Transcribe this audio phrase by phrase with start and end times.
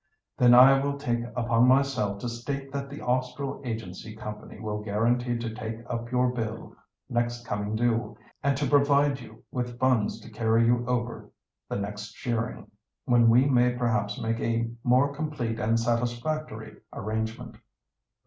[0.35, 5.37] "Then I will take upon myself to state that the Austral Agency Company will guarantee
[5.37, 6.75] to take up your bill
[7.07, 11.29] next coming due, and to provide you with funds to carry you over
[11.69, 12.71] the next shearing,
[13.05, 17.57] when we may perhaps make a more complete and satisfactory arrangement."